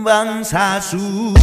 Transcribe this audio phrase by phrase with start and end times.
[0.00, 1.34] 본방사수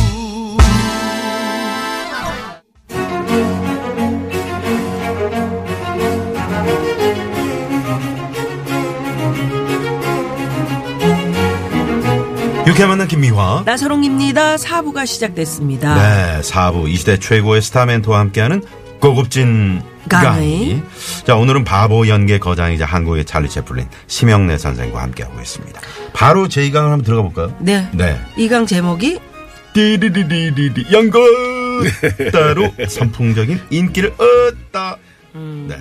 [12.65, 13.63] 유쾌 만난 김미화.
[13.65, 14.57] 나선홍입니다.
[14.57, 15.95] 사부가 시작됐습니다.
[15.95, 18.61] 네, 4부 이 시대 최고의 스타 멘토와 함께하는
[18.99, 20.81] 고급진 강의.
[21.25, 25.81] 자, 오늘은 바보 연계 거장이자 한국의 찰리 채플린 심영래 선생과 함께하고 있습니다.
[26.13, 27.55] 바로 제 2강을 한번 들어가 볼까요?
[27.59, 27.87] 네.
[27.91, 28.17] 네.
[28.37, 29.19] 이강 제목이
[29.73, 31.19] 띠리리리리리 연거
[32.31, 34.97] 따로 선풍적인 인기를 얻다.
[35.35, 35.67] 음.
[35.69, 35.75] 네.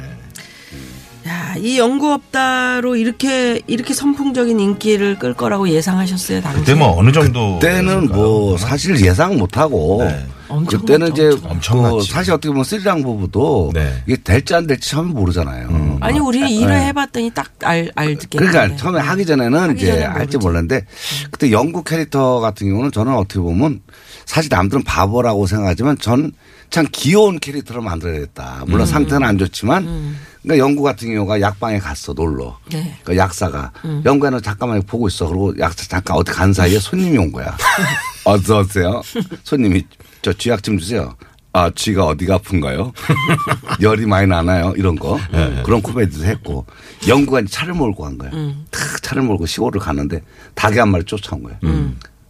[1.57, 6.59] 야, 이 연구 없다로 이렇게 이렇게 선풍적인 인기를 끌 거라고 예상하셨어요, 당시?
[6.61, 10.25] 그때 뭐 어느 정도 그때는 뭐 사실 예상 못하고 네.
[10.49, 11.83] 엄청 그때는 이제 엄청.
[11.83, 14.03] 그 사실 어떻게 보면 스리랑 부부도 네.
[14.07, 15.99] 이게 될지 안 될지 처음 모르잖아요.
[16.01, 16.51] 아니 우리 네.
[16.51, 18.39] 일을 해봤더니 딱 알 알겠는데.
[18.39, 20.37] 그러니까 처음에 하기 전에는 하기 이제 알지.
[20.39, 20.85] 몰랐는데
[21.31, 23.81] 그때 영국 캐릭터 같은 경우는 저는 어떻게 보면
[24.27, 26.33] 사실 남들은 바보라고 생각하지만 전
[26.77, 28.65] 참 귀여운 캐릭터를 만들어야겠다.
[28.67, 28.85] 물론 음.
[28.87, 32.59] 상태는 안 좋지만 그러니까 영국 같은 경우가 약방에 갔어 놀러.
[32.71, 32.99] 네.
[33.03, 34.03] 그 약사가 음.
[34.05, 35.27] 영국에는 잠깐만 보고 있어.
[35.27, 37.57] 그리고 약사 잠깐 어디 간 사이에 손님이 온 거야.
[38.25, 39.01] 어서 오세요.
[39.43, 39.87] 손님이
[40.21, 41.17] 저 쥐약 좀 주세요.
[41.55, 42.93] 아, 쥐가 어디가 아픈가요?
[43.81, 44.75] 열이 많이 나나요?
[44.77, 45.19] 이런 거.
[45.65, 46.67] 그런 코미디도 했고.
[47.09, 48.31] 영국에 차를 몰고 간 거야.
[48.71, 50.21] 탁 차를 몰고 시골을 가는데
[50.55, 51.59] 닭이 한 마리 쫓아온 거야.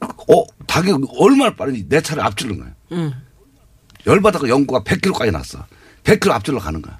[0.02, 3.10] 어, 닭이 얼마나 빠른지 내 차를 앞질른 거야.
[4.06, 5.64] 열받아가 영구가 100km까지 났어.
[6.04, 6.98] 100km 앞질러 가는 거야.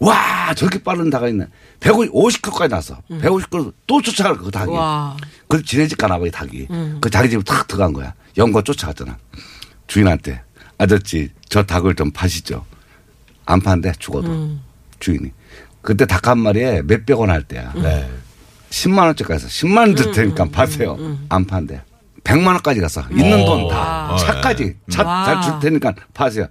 [0.00, 1.46] 와, 저렇게 빠른 닭이 있네.
[1.80, 3.00] 150km까지 났어.
[3.08, 4.70] 150km 또 쫓아갈 거그 닭이.
[4.72, 5.16] 와.
[5.48, 6.66] 그래서 지네 집 가나 봐, 이 닭이.
[7.00, 8.12] 그 자기 집에 탁 들어간 거야.
[8.36, 9.16] 영구가 쫓아갔잖아.
[9.86, 10.42] 주인한테.
[10.78, 12.64] 아저씨, 저 닭을 좀 파시죠.
[13.46, 14.56] 안 판대, 죽어도.
[14.98, 15.30] 주인이.
[15.82, 17.72] 그때 닭 한 마리에 몇백 원 할 때야.
[17.74, 18.10] 네.
[18.70, 20.96] 10만 원짜리 가서 10만 원 줄 테니까 파세요.
[21.28, 21.80] 안 판대.
[22.24, 23.02] 100만 원까지 갔어.
[23.10, 24.08] 있는 돈 다.
[24.12, 24.16] 와.
[24.16, 24.76] 차까지.
[24.90, 25.24] 차 와.
[25.24, 26.46] 잘줄 테니까 파세요.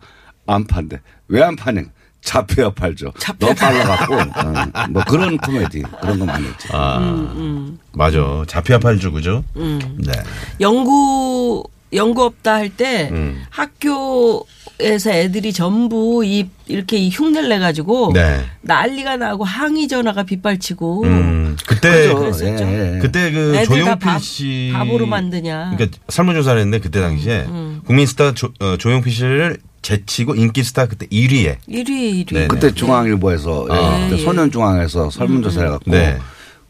[0.48, 1.00] 안 판대.
[1.28, 1.82] 왜 안 파냐.
[2.24, 3.12] 잡혀야 팔죠.
[3.18, 4.16] 잡혀야 너무 빨라갖고.
[4.16, 5.82] 어, 뭐 그런 코미디.
[6.02, 6.68] 그런 거 많이 했지.
[6.72, 8.44] 아, 음, 맞아.
[8.48, 9.44] 자피아 팔주 그죠?
[9.56, 10.12] 네.
[10.60, 13.44] 연구 연구 없다 할때 음.
[13.50, 14.46] 학교
[14.82, 18.42] 에서 애들이 전부 이 이렇게 이 흉내를 내 가지고 네.
[18.62, 22.20] 난리가 나고 항의 전화가 빗발치고 음, 그때 그죠.
[22.20, 22.64] 그랬었죠.
[22.66, 23.00] 예, 예.
[23.00, 25.74] 그때 그 조용필 바- 씨 바보로 만드냐.
[25.76, 30.88] 그러니까 설문조사를 했는데 그때 당시에 음, 국민 스타 조, 어, 조용필 씨를 제치고 인기 스타
[30.88, 32.34] 그때 1위에 1위 1위.
[32.34, 34.00] 네, 그때 중앙일보에서 예, 아.
[34.10, 34.24] 그때 예.
[34.26, 36.18] 소년중앙에서 설문조사 해갖고 네.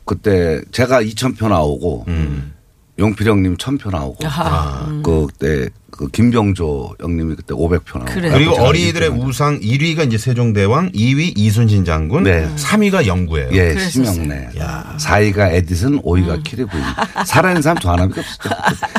[0.05, 2.53] 그때 제가 2,000표 나오고 음.
[3.00, 5.02] 용필 형님 1,000표 나오고 아하.
[5.03, 8.29] 그때 그 김병조 형님이 그때 500표 나오고 그래.
[8.31, 9.28] 그리고 어린이들의 1등.
[9.28, 12.47] 우상 1위가 이제 세종대왕, 2위 이순신 장군, 네.
[12.56, 13.50] 3위가 영구예요.
[13.52, 13.78] 예.
[13.78, 14.50] 심영래.
[14.97, 16.84] 4위가 에디슨, 5위가 키리 부인.
[17.25, 18.50] 살아있는 사람 저 하나밖에 없었죠.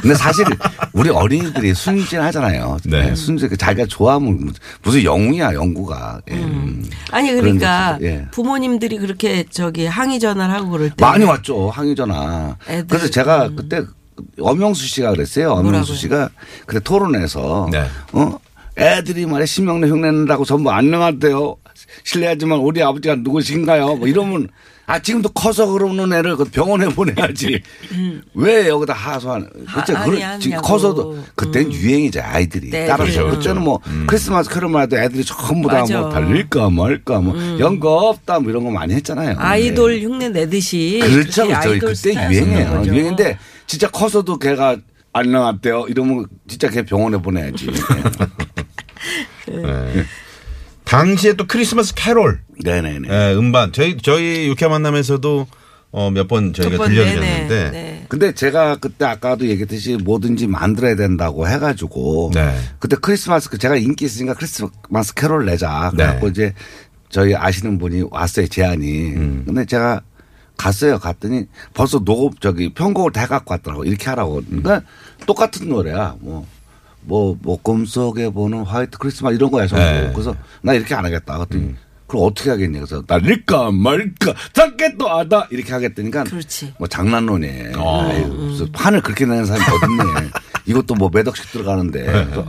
[0.03, 0.45] 근데 사실
[0.93, 2.77] 우리 어린이들이 순진하잖아요.
[2.85, 3.07] 네.
[3.07, 3.15] 네.
[3.15, 6.21] 순진, 자기가 좋아하면 무슨 영웅이야, 영구가.
[6.31, 6.35] 예.
[6.35, 6.85] 음.
[7.11, 8.27] 아니 그런 그러니까 예.
[8.33, 12.57] 부모님들이 그렇게 저기 항의 전화를 하고 그럴 때 많이 왔죠, 항의 전화.
[12.69, 13.83] 애들, 그래서 제가 그때
[14.41, 15.53] 엄영수 씨가 그랬어요.
[15.53, 15.95] 엄영수?
[15.95, 16.31] 씨가
[16.67, 17.85] 그때 토론에서 네.
[18.13, 18.39] 어
[18.79, 21.57] 애들이 말에 신명래 흉내낸다고 전부 안녕하대요.
[22.05, 23.97] 실례하지만 우리 아버지가 누구신가요?
[23.97, 24.49] 뭐 이러면
[24.87, 27.63] 아 지금도 커서 그러는 애를 그 병원에 보내야지.
[28.35, 29.49] 왜 여기다 하소한?
[29.75, 30.61] 그때 하- 그런 아니, 지금.
[30.61, 33.27] 커서도 그땐 유행이죠 아이들이 네, 따라서.
[33.31, 35.85] 그때는 뭐 크리스마스 캐롤만 해도 애들이 전부 다.
[35.89, 39.37] 뭐 달릴까 말까 뭐 연거 없다 뭐 이런 거 많이 했잖아요.
[39.39, 40.05] 아이돌 네.
[40.05, 41.47] 흉내 내듯이 그렇죠.
[41.47, 41.55] 그렇죠.
[41.71, 42.83] 아이돌 그때 유행이에요.
[42.87, 43.39] 유행인데
[43.73, 44.77] 진짜 커서도 걔가
[45.15, 45.87] 안녕하대요.
[45.89, 47.69] 이러면 진짜 걔 병원에 보내야지.
[49.49, 50.05] 네.
[50.85, 53.09] 당시에 또 크리스마스 캐롤 네네네.
[53.09, 55.47] 예, 음반 저희 저희 육회 만남에서도
[55.93, 58.05] 어, 몇 번 저희가 들려드렸는데 내내, 네.
[58.11, 62.55] 근데 제가 그때 아까도 얘기했듯이 뭐든지 만들어야 된다고 해가지고 네.
[62.79, 65.91] 그때 크리스마스 그 제가 인기 있으니까 크리스마스 캐롤 내자.
[65.93, 66.31] 그래갖고 네.
[66.31, 66.55] 이제
[67.09, 69.13] 저희 아시는 분이 왔어요 제안이.
[69.17, 69.43] 음.
[69.47, 70.03] 근데 제가
[70.57, 70.99] 갔어요.
[70.99, 74.43] 갔더니 벌써 녹음 저기 편곡을 다 해갖고 왔더라고 이렇게 하라고.
[74.47, 74.83] 그러니까
[75.27, 76.17] 똑같은 노래야.
[76.21, 76.47] 뭐.
[77.05, 79.85] 뭐, 뭐, 꿈속에 보는 화이트 크리스마스 이런 거야, 전부.
[79.85, 80.13] 네.
[80.13, 81.35] 그래서 나 이렇게 안 하겠다.
[81.37, 81.75] 그랬더니
[82.07, 82.79] 그럼 어떻게 하겠냐.
[82.79, 86.23] 그래서 날릴까 말까 잡겠도 하다 이렇게 하겠다니까.
[86.25, 86.75] 그렇지.
[86.79, 87.73] 뭐 장난론이에요.
[87.77, 88.03] 어.
[88.09, 90.31] 아유, 무슨 판을 그렇게 내는 사람이 어딨네.
[90.67, 92.05] 이것도 뭐 몇 억씩 들어가는데.
[92.05, 92.47] 그래서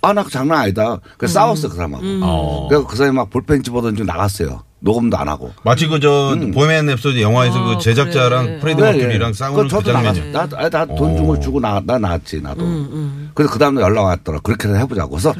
[0.00, 0.98] 아, 나 장난 아니다.
[1.16, 2.04] 그래서 싸웠어, 그 사람하고.
[2.24, 2.66] 어.
[2.68, 4.64] 그래서 그 사람이 막 볼펜 집어던지고 나갔어요.
[4.82, 5.52] 녹음도 안 하고.
[5.64, 9.32] 마치 그저 보헤미안 랩소디 영화에서 그 제작자랑 프레디 네, 머큐리랑 예.
[9.32, 10.14] 싸우는 그 저도 나갔어.
[10.14, 10.32] 장면이.
[10.32, 12.64] 나, 나, 나돈 주고 주고 나, 나 나왔지, 나도.
[12.64, 14.40] 음, 그래서 그 다음에 연락 왔더라.
[14.40, 15.10] 그렇게 해보자고.
[15.10, 15.32] 그래서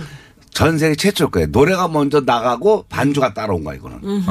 [0.50, 1.48] 전 세계 최초일 거예요.
[1.50, 4.22] 노래가 먼저 나가고 반주가 따라온 거야, 이거는.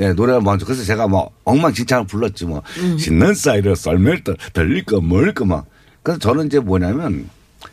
[0.00, 0.66] 예, 노래가 먼저.
[0.66, 2.62] 그래서 제가 뭐 엉망진창을 불렀지 뭐.
[2.98, 5.66] 신는 사이를 썰멜 때 들릴까 뭘까 막.
[6.02, 7.28] 그래서 저는 이제 뭐냐면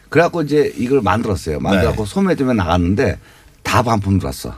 [0.09, 1.59] 그래갖고 이제 이걸 만들었어요.
[1.59, 3.17] 만들었고 소매점에 나갔는데
[3.63, 4.53] 다 반품 들었어.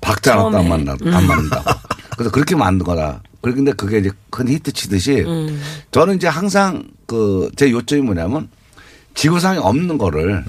[0.00, 0.68] 박자 하나도 안 처음에.
[0.68, 1.70] 만나, 안 맞는다고.
[2.16, 3.22] 그래서 그렇게 만든 거다.
[3.42, 5.24] 그런데 그게 이제 큰 히트 치듯이
[5.92, 8.48] 저는 이제 항상 그 제 요점이 뭐냐면
[9.14, 10.44] 지구상에 없는 거를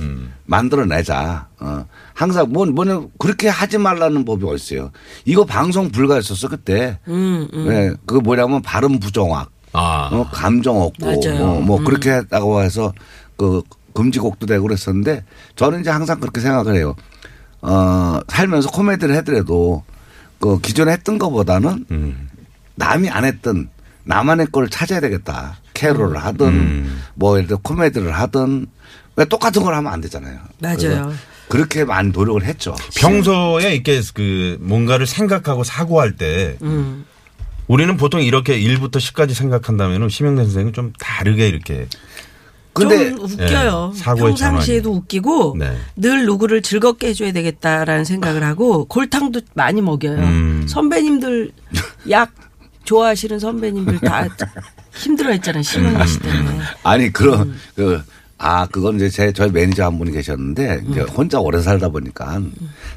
[0.46, 1.48] 만들어내자.
[1.60, 1.86] 어.
[2.14, 4.92] 항상 뭐, 뭐냐, 그렇게 하지 말라는 법이 어딨어요.
[5.26, 7.00] 이거 방송 불가했었어, 그때.
[7.08, 9.50] 음, 네, 그거 뭐냐면 발음 부정확.
[9.74, 10.10] 아.
[10.12, 11.06] 어, 감정 없고.
[11.06, 11.46] 맞아요.
[11.46, 12.94] 뭐, 뭐 그렇게 했다고 해서
[13.38, 13.62] 그
[13.94, 15.24] 금지곡도 되고 그랬었는데
[15.56, 16.96] 저는 이제 항상 그렇게 생각을 해요.
[17.62, 19.84] 어, 살면서 코미디를 해더라도
[20.40, 21.86] 그 기존에 했던 것보다는
[22.76, 23.70] 남이 안 했던
[24.04, 25.58] 나만의 걸 찾아야 되겠다.
[25.74, 28.68] 캐롤을 하든 뭐 예를 들어 코미디를 하든
[29.16, 30.40] 왜 똑같은 걸 하면 안 되잖아요.
[30.60, 31.14] 맞아요.
[31.48, 32.76] 그렇게 많은 노력을 했죠.
[32.96, 37.06] 평소에 이렇게 그 뭔가를 생각하고 사고할 때 음.
[37.68, 41.88] 우리는 보통 이렇게 1부터 10까지 생각한다면 심영래 선생은 좀 다르게 이렇게
[42.74, 43.92] 근데 좀 웃겨요.
[43.94, 45.76] 예, 사고의 평상시에도 웃기고 네.
[45.96, 50.20] 늘 누구를 즐겁게 해줘야 되겠다라는 생각을 하고 골탕도 많이 먹여요.
[50.20, 50.66] 음.
[50.68, 51.52] 선배님들
[52.10, 52.32] 약
[52.86, 54.28] 좋아하시는 선배님들 다
[54.94, 55.64] 힘들어했잖아요.
[55.64, 56.60] 심은희 씨 때문에.
[56.84, 57.60] 아니 그런 음.
[57.76, 58.02] 그.
[58.44, 61.08] 아, 그건 이제 제, 저희 매니저 한 분이 계셨는데, 이제 음.
[61.10, 62.42] 혼자 오래 살다 보니까,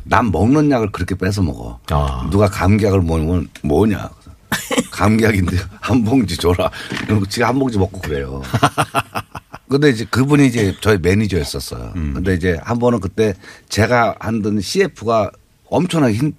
[0.05, 1.79] 남 먹는 약을 그렇게 뺏어 먹어.
[1.91, 2.27] 아.
[2.31, 4.09] 누가 감기약을 먹으면 뭐냐.
[4.91, 6.71] 감기약인데 한 봉지 줘라.
[7.07, 8.43] 그리고 지가 한 봉지 먹고 그래요.
[9.69, 11.93] 근데 이제 그분이 이제 저희 매니저였었어요.
[11.95, 13.35] 근데 이제 한 번은 그때
[13.69, 15.31] 제가 한던 CF가
[15.67, 16.33] 엄청나게 힘,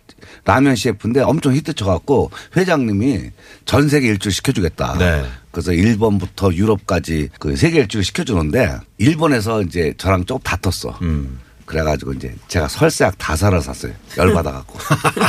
[0.43, 3.31] 라면 CF인데 엄청 히트 쳐갖고 회장님이
[3.65, 4.97] 전 세계 일주를 시켜주겠다.
[4.97, 5.25] 네.
[5.51, 10.99] 그래서 일본부터 유럽까지 그 세계 일주를 시켜주는데 일본에서 이제 저랑 조금 다퉜어.
[11.01, 11.39] 음.
[11.65, 13.93] 그래가지고 이제 제가 설사약 다 사러 샀어요.
[14.17, 14.77] 열받아갖고.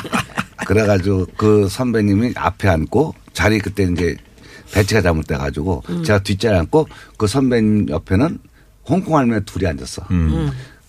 [0.67, 4.17] 그래가지고 그 선배님이 앞에 앉고 자리 그때 이제
[4.73, 8.39] 배치가 잘못돼가지고 제가 뒷자리에 앉고 그 선배님 옆에는
[8.89, 10.07] 홍콩 할머니 둘이 앉았어.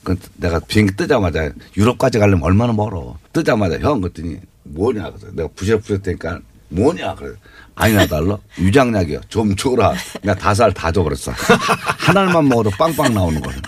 [0.03, 3.17] 그 내가 비행기 뜨자마자 유럽까지 가려면 얼마나 멀어.
[3.33, 5.11] 뜨자마자 형 그랬더니 뭐냐.
[5.11, 5.49] 그래서 내가
[6.01, 6.39] 되니까
[6.69, 7.15] 뭐냐.
[7.15, 7.33] 그래.
[7.75, 8.39] 아니 나 달러?
[8.57, 9.21] 유장약이요.
[9.29, 9.93] 좀 줘라.
[10.21, 11.31] 내가 다살 다 줘버렸어.
[11.97, 13.59] 한 알만 먹어도 빵빵 나오는 거는.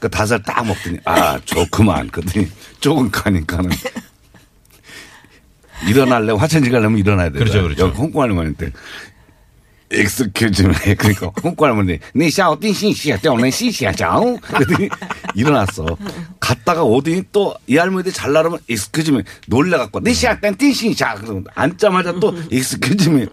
[0.00, 2.08] 그 다살 딱 먹더니 아 좋구만.
[2.08, 2.48] 그랬더니
[2.80, 3.70] 조금 가니까는
[5.88, 7.38] 일어날려면 화장실 가려면 일어나야 돼.
[7.38, 7.86] 그렇죠, 그렇죠.
[7.86, 8.70] 여기 홍콩 할머니한테
[10.00, 10.94] excuse me.
[10.96, 14.36] 그러니까 홍콩 할머니 네 샤오 띵 신시야 떼오는 시시야 짱.
[14.38, 14.88] 그랬더니
[15.34, 15.86] 일어났어.
[16.40, 21.14] 갔다가 오더니 또이 할머니들 잘 나르면 excuse me 놀래갖고 네샤땡 띵신시야.
[21.16, 23.26] 그러면 앉자마자 또 excuse me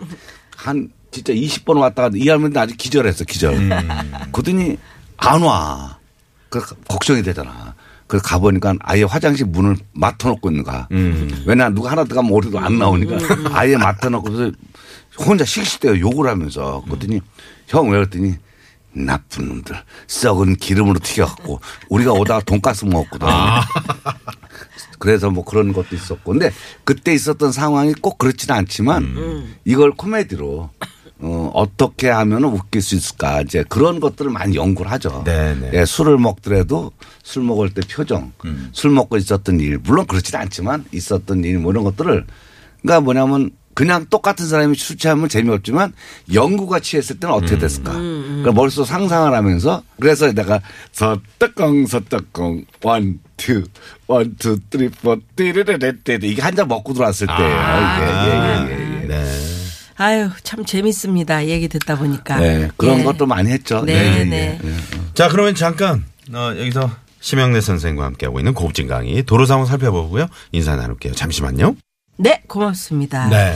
[0.56, 3.70] 한 진짜 20번 왔다가 이 할머니들 아직 기절했어 기절.
[4.32, 4.78] 그러더니
[5.18, 5.98] 안 와.
[6.50, 7.76] 그 걱정이 되잖아.
[8.12, 10.86] 그래서 가보니까 아예 화장실 문을 맡아놓고 있는 거야.
[11.46, 13.18] 왜냐 누가 하나 들어가면 오리도 안 나오니까
[13.54, 14.52] 아예 맡아놓고서
[15.18, 17.22] 혼자 씩씩대요 욕을 하면서 그랬더니
[17.68, 18.36] 형왜 그랬더니
[18.92, 19.78] 나쁜 놈들
[20.08, 23.28] 썩은 기름으로 튀겨갖고 우리가 오다가 돈가스 먹었거든.
[25.00, 26.34] 그래서 뭐 그런 것도 있었고.
[26.34, 26.52] 근데
[26.84, 30.70] 그때 있었던 상황이 꼭 그렇지는 않지만 이걸 코미디로
[31.24, 33.42] 어, 어떻게 하면 웃길 수 있을까.
[33.42, 35.22] 이제 그런 것들을 많이 연구를 하죠.
[35.26, 35.70] 네, 네.
[35.74, 36.92] 예, 술을 먹더라도
[37.24, 38.32] 술 먹을 때 표정,
[38.72, 42.26] 술 먹고 있었던 일, 물론 그렇지는 않지만 있었던 일, 뭐 이런 것들을
[42.82, 45.94] 그러니까 뭐냐면 그냥 똑같은 사람이 술 취하면 재미없지만
[46.34, 47.94] 영구가 취했을 때는 어떻게 됐을까.
[47.94, 50.60] 그러니까 머릿속 상상을 하면서 그래서 내가
[50.92, 53.64] 서떡껑 서떡껑 one, two,
[54.08, 55.78] one, two, three, four, 띠르르르
[56.24, 57.42] 이게 한 잔 먹고 들어왔을 때예요.
[57.42, 58.06] 이게.
[58.06, 59.08] 예, 예, 예, 예.
[59.08, 59.51] 네.
[60.02, 61.46] 아유 참 재밌습니다.
[61.46, 62.40] 얘기 듣다 보니까.
[62.40, 63.04] 네, 그런 예.
[63.04, 63.84] 것도 많이 했죠.
[63.86, 64.60] 네, 예, 예, 네.
[64.64, 64.74] 예.
[65.14, 66.04] 자, 그러면 잠깐
[66.34, 66.90] 어, 여기서
[67.20, 70.26] 심영래 선생과 함께하고 있는 고급진 강의 도로 상황 살펴보고요.
[70.54, 71.14] 인사 나눌게요.
[71.14, 71.76] 잠시만요.
[72.18, 73.30] 네, 고맙습니다.
[73.30, 73.56] 네.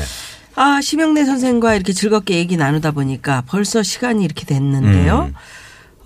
[0.54, 5.32] 아, 심영래 선생과 이렇게 즐겁게 얘기 나누다 보니까 벌써 시간이 이렇게 됐는데요.
[5.32, 5.34] 음.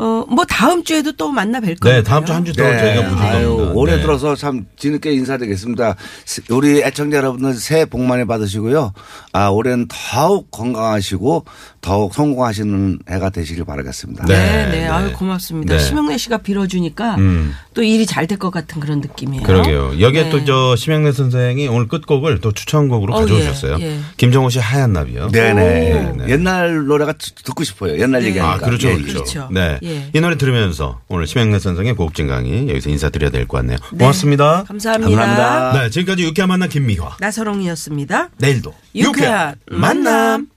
[0.02, 1.98] 어, 뭐 다음 주에도 또 만나 뵐 거예요.
[1.98, 3.72] 네, 다음 주 한 주더 저희가 모실 아유, 겁니다.
[3.76, 4.02] 올해 네.
[4.02, 5.96] 들어서 참 뒤늦게 인사드리겠습니다.
[6.26, 8.94] 스- 우리 애청자 여러분들 새해 복 많이 받으시고요.
[9.34, 11.44] 아, 올해는 더욱 건강하시고
[11.82, 14.26] 더욱 성공하시는 해가 되시길 바라겠습니다.
[14.26, 14.34] 네.
[14.38, 14.88] 네, 네, 네.
[14.88, 15.74] 아유 고맙습니다.
[15.76, 15.80] 네.
[15.82, 17.54] 심영래 씨가 빌어주니까 음.
[17.74, 19.44] 또 일이 잘 될 것 같은 그런 느낌이에요.
[19.44, 20.00] 그러게요.
[20.00, 20.30] 여기에 네.
[20.30, 23.78] 또저 심영래 선생이 오늘 끝곡을 또 추천곡으로 어, 가져오셨어요.
[23.82, 24.00] 예, 예.
[24.18, 25.30] 김정호 씨 하얀 나비요.
[25.32, 25.94] 네네.
[26.12, 26.16] 오.
[26.18, 26.26] 네.
[26.30, 28.00] 옛날 노래가 듣- 듣고 싶어요.
[28.00, 28.28] 옛날 네.
[28.28, 28.66] 얘기하니까.
[28.66, 29.14] 아, 그렇죠, 예, 그렇죠.
[29.14, 29.50] 그렇죠.
[29.52, 29.80] 네.
[29.90, 30.10] 예.
[30.14, 33.78] 이 노래 들으면서 오늘 심영래 선생의 고급진 강의 여기서 인사드려야 될 것 같네요.
[33.98, 34.64] 고맙습니다.
[34.68, 35.16] 감사합니다.
[35.26, 35.84] 감사합니다.
[35.84, 37.18] 네, 지금까지 유쾌한 만남 김미화.
[37.20, 38.30] 나서롱이었습니다.
[38.38, 40.48] 내일도 유쾌한 만남.